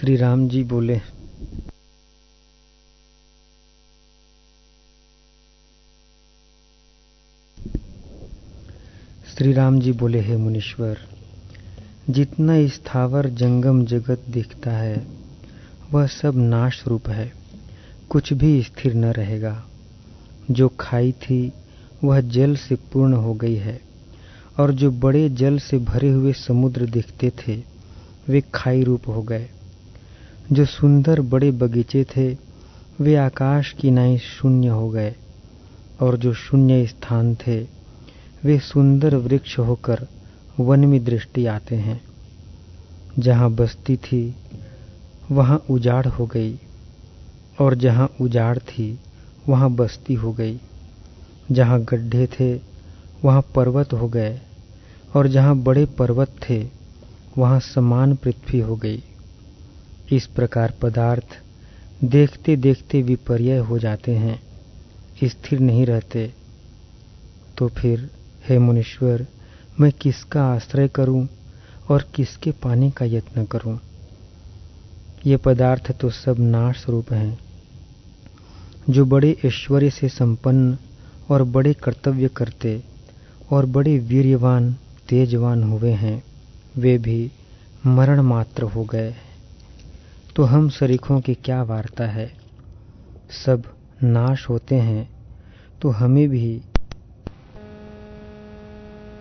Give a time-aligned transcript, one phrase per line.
[0.00, 0.98] श्री राम जी बोले
[9.34, 10.98] श्री राम जी बोले, हे मुनीश्वर,
[12.10, 15.06] जितना स्थावर जंगम जगत दिखता है,
[15.92, 17.32] वह सब नाश रूप है।
[18.10, 19.66] कुछ भी स्थिर न रहेगा।
[20.50, 21.52] जो खाई थी,
[22.04, 23.80] वह जल से पूर्ण हो गई है,
[24.60, 27.62] और जो बड़े जल से भरे हुए समुद्र दिखते थे,
[28.28, 29.48] वे खाई रूप हो गए।
[30.52, 32.36] जो सुंदर बड़े बगीचे थे,
[33.00, 35.14] वे आकाश की नाई शून्य हो गए,
[36.00, 37.66] और जो शून्य स्थान थे,
[38.44, 40.06] वे सुंदर वृक्ष होकर
[40.60, 42.00] वन में दृष्टि आते हैं।
[43.18, 44.34] जहाँ बस्ती थी,
[45.30, 46.58] वहाँ उजाड़ हो गई,
[47.60, 49.00] और जहाँ उजाड़ थी,
[49.48, 50.60] वहाँ बस्ती हो गई।
[51.52, 52.60] जहाँ गड्ढे थे,
[53.24, 54.40] वहाँ पर्वत हो गए,
[55.16, 56.68] और जहाँ बड़े पर्वत थे,
[57.38, 59.04] वहाँ समान पृथ्वी हो गई।
[60.12, 61.38] इस प्रकार पदार्थ
[62.04, 64.42] देखते देखते विपर्य हो जाते हैं,
[65.24, 66.32] स्थिर नहीं रहते।
[67.58, 68.10] तो फिर,
[68.48, 69.26] हे मुनीश्वर,
[69.80, 71.28] मैं किसका आश्रय करूँ
[71.90, 73.78] और किसके पाने का यत्न करूँ?
[75.26, 77.38] ये पदार्थ तो सब नाश रूप हैं,
[78.90, 80.78] जो बड़े ऐश्वर्य से संपन्न
[81.30, 82.82] और बड़े कर्तव्य करते
[83.52, 84.72] और बड़े वीर्यवान,
[85.08, 86.22] तेजवान हुए हैं,
[86.76, 87.30] वे भी
[87.86, 89.14] मरण मात्र हो गए।
[90.38, 92.32] तो हम शरीखों की क्या वार्ता है?
[93.30, 93.62] सब
[94.02, 95.10] नाश होते हैं
[95.82, 96.62] तो हमें भी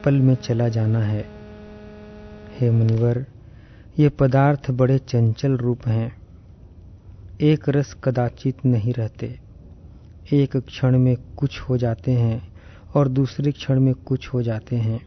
[0.05, 1.25] पल में चला जाना है।
[2.59, 3.25] हे मुनिवर,
[3.99, 6.17] ये पदार्थ बड़े चंचल रूप हैं।
[7.41, 9.39] एक रस कदाचित नहीं रहते।
[10.33, 12.53] एक क्षण में कुछ हो जाते हैं
[12.95, 15.05] और दूसरे क्षण में कुछ हो जाते हैं।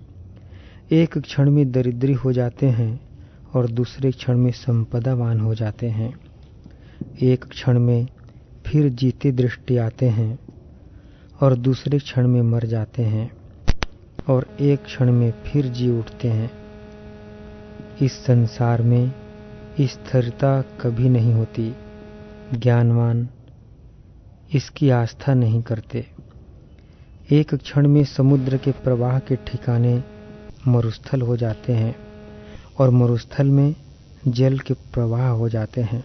[0.93, 3.10] एक क्षण में दरिद्री हो जाते हैं
[3.55, 6.21] और दूसरे क्षण में संपदावान हो जाते हैं।
[7.23, 8.07] एक क्षण में
[8.67, 10.39] फिर जीते दृष्टि आते हैं
[11.43, 13.37] और दूसरे क्षण में मर जाते हैं
[14.29, 16.51] और एक क्षण में फिर जी उठते हैं।
[18.03, 19.13] इस संसार में
[19.81, 21.75] स्थिरता कभी नहीं होती।
[22.55, 23.29] ज्ञानवान
[24.55, 26.07] इसकी आस्था नहीं करते।
[27.33, 30.05] एक क्षण में समुद्र के प्रवाह के ठिकाने
[30.69, 32.10] मरुस्थल हो जाते हैं।
[32.81, 33.75] और मरुस्थल में
[34.29, 36.05] जल के प्रवाह हो जाते हैं।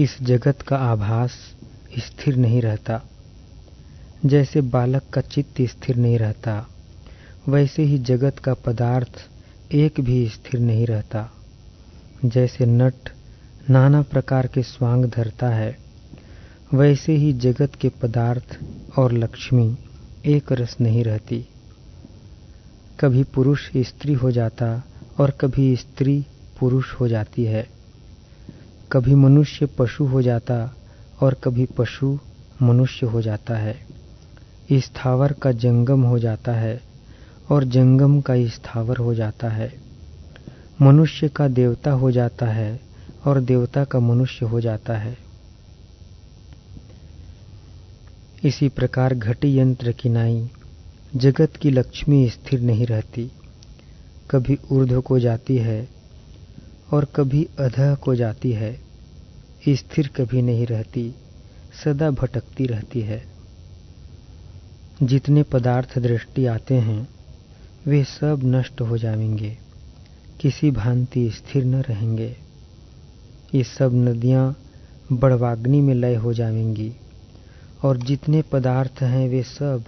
[0.00, 1.56] इस जगत का आभास
[1.98, 3.02] स्थिर नहीं रहता।
[4.26, 6.66] जैसे बालक का चित्त स्थिर नहीं रहता,
[7.48, 9.28] वैसे ही जगत का पदार्थ
[9.72, 11.30] एक भी स्थिर नहीं रहता।
[12.24, 12.94] जैसे नट
[13.70, 15.78] नाना प्रकार के स्वांग धरता है,
[16.74, 18.58] वैसे ही जगत के पदार्थ
[18.98, 19.76] और लक्ष्मी
[20.26, 21.48] एक रस नहीं रहती।
[23.02, 24.82] कभी पुरुष स्त्री हो जाता
[25.18, 26.26] और कभी स्त्री
[26.60, 27.68] पुरुष हो जाती है।
[28.92, 30.74] कभी मनुष्य पशु हो जाता
[31.20, 32.18] और कभी पशु
[32.62, 33.86] मनुष्य हो जाता है।
[34.72, 36.82] स्थावर का जंगम हो जाता है
[37.50, 39.74] और जंगम का स्थावर हो जाता है।
[40.82, 42.80] मनुष्य का देवता हो जाता है
[43.26, 45.18] और देवता का मनुष्य हो जाता है।
[48.44, 50.50] इसी प्रकार घटी यंत्र की नाई।
[51.16, 53.30] जगत की लक्ष्मी स्थिर नहीं रहती।
[54.30, 55.88] कभी ऊर्ध्व को जाती है
[56.92, 58.80] और कभी अधः को जाती है।
[59.68, 61.14] स्थिर कभी नहीं रहती,
[61.84, 63.24] सदा भटकती रहती है।
[65.02, 67.08] जितने पदार्थ दृष्टि आते हैं,
[67.86, 69.58] वे सब नष्ट हो जाएँगे।
[70.40, 72.36] किसी भांति स्थिर न रहेंगे।
[73.54, 74.56] ये सब नदियाँ
[75.12, 76.92] बड़वाग्नि में लय हो जाएँगी।
[77.84, 79.84] और जितने पदार्थ हैं, वे सब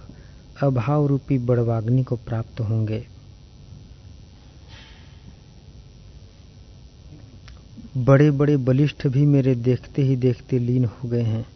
[0.62, 3.06] अभाव रूपी बड़वाग्नि को प्राप्त होंगे।
[7.96, 11.53] बड़े बड़े बलिष्ठ भी मेरे देखते ही देखते लीन हो गए हैं।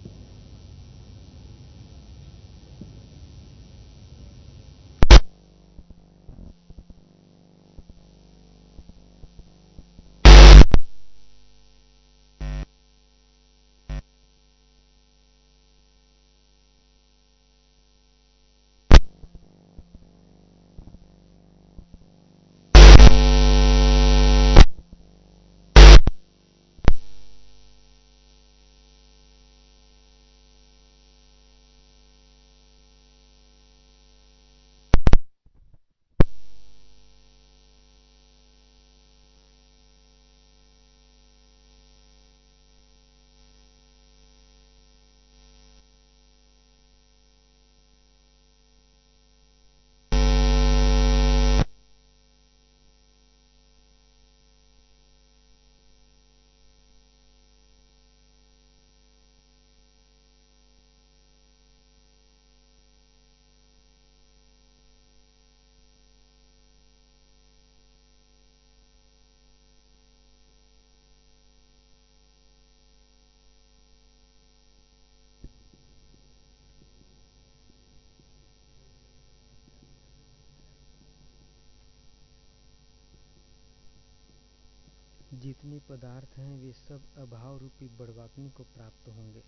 [85.40, 89.42] जितने पदार्थ हैं, वे सब अभाव रूपी बड़वाग्नि को प्राप्त होंगे।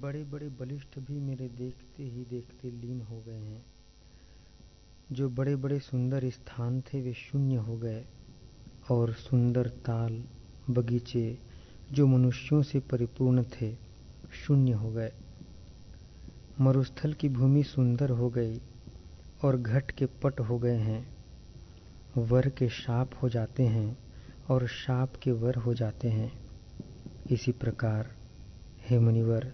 [0.00, 3.66] बड़े बड़े बलिष्ठ भी मेरे देखते ही देखते लीन हो गए हैं।
[5.12, 8.04] जो बड़े बड़े सुंदर स्थान थे, वे शून्य हो गए।
[8.90, 10.24] और सुंदर ताल,
[10.70, 11.38] बगीचे,
[11.92, 13.76] जो मनुष्यों से परिपूर्ण थे,
[14.32, 15.12] शून्य हो गए।
[16.60, 18.60] मरुस्थल की भूमि सुंदर हो गई
[19.42, 21.14] और घट के पट हो गए हैं।
[22.16, 24.09] वर के शाप हो जाते हैं।
[24.50, 26.32] और शाप के वर हो जाते हैं।
[27.30, 28.10] इसी प्रकार,
[28.88, 29.52] हे मुनिवर,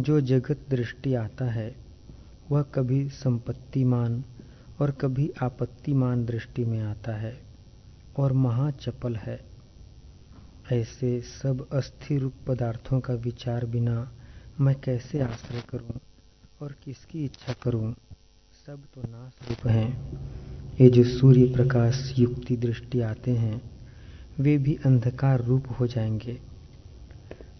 [0.00, 1.76] जो जगत दृष्टि आता है,
[2.50, 4.24] वह कभी संपत्तिमान
[4.80, 7.40] और कभी आपत्तिमान दृष्टि में आता है
[8.16, 9.44] और महाचपल है।
[10.72, 14.12] ऐसे सब अस्थिर पदार्थों का विचार बिना
[14.60, 16.00] मैं कैसे आश्रय करूँ
[16.62, 17.94] और किसकी इच्छा करूँ?
[18.66, 20.18] सब तो नाश रूप हैं।
[20.80, 23.77] ये जो सूर्य प्रकाश युक्ति दृष्टि आते हैं
[24.40, 26.40] वे भी अंधकार रूप हो जाएँगे।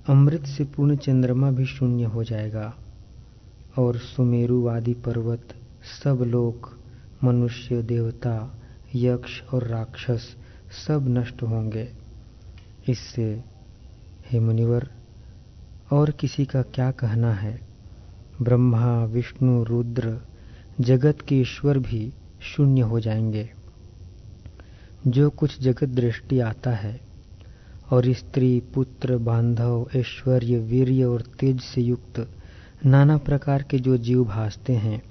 [0.08, 2.74] अमृत से पूर्ण चंद्रमा भी शून्य हो जाएगा
[3.78, 5.54] और सुमेरुवादी पर्वत,
[6.02, 6.78] सब लोग
[7.24, 8.58] मनुष्य, देवता,
[8.94, 10.36] यक्ष और राक्षस
[10.86, 11.88] सब नष्ट होंगे।
[12.88, 13.44] इससे,
[14.30, 14.90] हे मुनिवर,
[15.92, 17.60] और किसी का क्या कहना है?
[18.42, 20.20] ब्रह्मा, विष्णु, रुद्र,
[20.80, 23.57] जगत के ईश्वर भी शून्य हो जाएँगे।
[25.08, 27.00] जो कुछ जगत दृष्टि आता है,
[27.90, 32.28] और स्त्री, पुत्र, बांधव, ऐश्वर्य, वीर्य और तेज से युक्त
[32.86, 35.02] नाना प्रकार के जो जीव भासते हैं,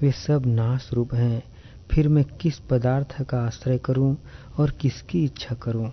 [0.00, 1.42] वे सब नाश रूप हैं।
[1.90, 4.16] फिर मैं किस पदार्थ का आश्रय करूँ
[4.58, 5.92] और किसकी इच्छा करूँ?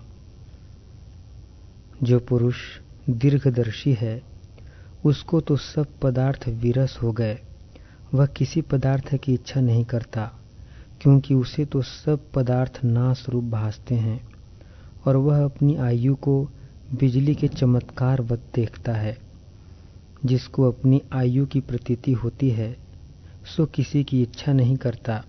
[2.04, 2.56] जो पुरुष
[3.10, 4.24] दीर्घदर्शी है,
[5.06, 7.40] उसको तो सब पदार्थ विरस हो गए,
[8.14, 10.32] वह किसी पदार्थ की इच्छा नहीं करता।
[11.02, 14.20] क्योंकि उसे तो सब पदार्थ नाश रूप भासते हैं,
[15.06, 16.50] और वह अपनी आयु को
[16.94, 19.18] बिजली के चमत्कार वत देखता है।
[20.26, 22.78] जिसको अपनी आयु की प्रतीति होती है,
[23.46, 25.24] सो किसी की इच्छा नहीं करता।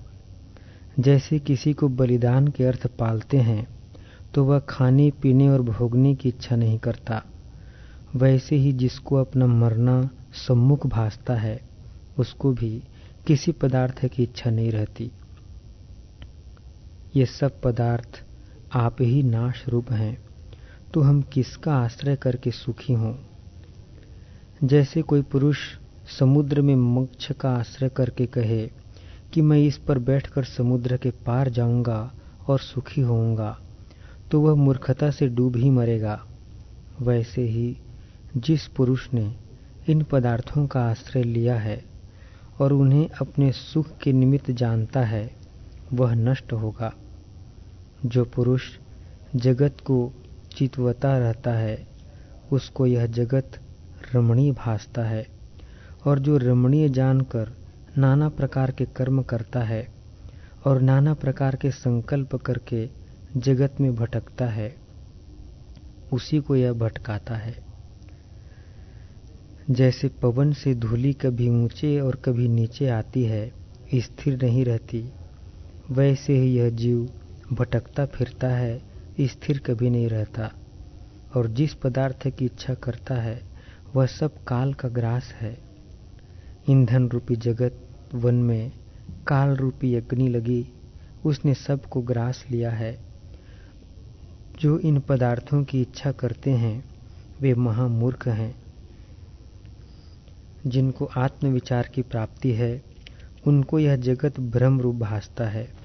[1.01, 3.67] जैसे किसी को बलिदान के अर्थ पालते हैं
[4.35, 7.23] तो वह खाने, पीने और भोगने की इच्छा नहीं करता।
[8.17, 10.09] वैसे ही जिसको अपना मरना
[10.49, 11.61] सम्मुख भासता है,
[12.19, 12.83] उसको भी
[13.27, 15.11] किसी पदार्थ की इच्छा नहीं रहती।
[17.17, 18.23] ये सब पदार्थ
[18.73, 20.19] आप ही नाश रूप हैं।
[20.95, 23.15] तो हम किसका आश्रय करके सुखी हों?
[24.65, 25.59] जैसे कोई पुरुष
[26.19, 28.67] समुद्र में मोक्ष का आश्रय करके कहे
[29.33, 32.13] कि मैं इस पर बैठकर समुद्र के पार जाऊँगा
[32.49, 33.59] और सुखी होऊँगा
[34.31, 36.21] तो वह मूर्खता से डूब ही मरेगा।
[37.01, 37.77] वैसे ही
[38.37, 39.35] जिस पुरुष ने
[39.89, 41.85] इन पदार्थों का आश्रय लिया है
[42.61, 45.31] और उन्हें अपने सुख के निमित्त जानता है,
[45.93, 46.93] वह नष्ट होगा।
[48.07, 48.63] जो पुरुष
[49.37, 50.13] जगत को
[50.57, 51.87] चितवता रहता है,
[52.53, 53.61] उसको यह जगत
[54.15, 55.27] रमणीय भासता है।
[56.07, 57.51] और जो रमणीय जानकर
[57.99, 59.89] नाना प्रकार के कर्म करता है
[60.65, 62.89] और नाना प्रकार के संकल्प करके
[63.37, 64.77] जगत में भटकता है,
[66.13, 67.57] उसी को यह भटकाता है।
[69.71, 73.53] जैसे पवन से धूली कभी ऊँचे और कभी नीचे आती है,
[73.95, 75.13] स्थिर नहीं रहती,
[75.91, 77.11] वैसे ही यह जीव
[77.53, 78.83] भटकता फिरता है,
[79.21, 80.53] स्थिर कभी नहीं रहता।
[81.37, 83.43] और जिस पदार्थ की इच्छा करता है,
[83.97, 85.59] वह सब काल का ग्रास है।
[86.71, 88.73] ईंधन रूपी जगत वन में
[89.27, 90.67] काल रूपी अग्नि लगी,
[91.25, 92.99] उसने सबको ग्रास लिया है।
[94.61, 96.85] जो इन पदार्थों की इच्छा करते हैं,
[97.41, 98.57] वे महामूर्ख हैं।
[100.67, 102.83] जिनको आत्मविचार की प्राप्ति है,
[103.47, 105.78] उनको यह जगत भ्रम रूप भासता है।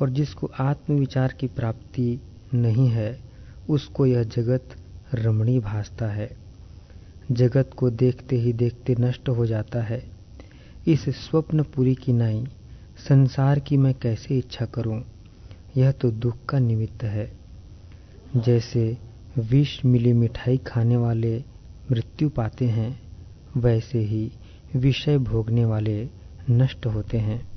[0.00, 2.20] और जिसको आत्मविचार की प्राप्ति
[2.54, 3.20] नहीं है,
[3.70, 4.76] उसको यह जगत
[5.14, 6.36] रमणीय भासता है।
[7.32, 10.04] जगत को देखते ही देखते नष्ट हो जाता है।
[10.86, 12.46] इस स्वप्नपुरी की नाई,
[13.08, 15.04] संसार की मैं कैसे इच्छा करूँ,
[15.76, 17.32] यह तो दुख का निमित्त है।
[18.36, 18.98] जैसे
[19.38, 21.44] विष मिली मिठाई खाने वाले
[21.90, 23.02] मृत्यु पाते हैं,
[23.56, 24.32] वैसे ही
[24.76, 26.08] विषय भोगने वाले
[26.50, 27.53] नष्ट होते हैं।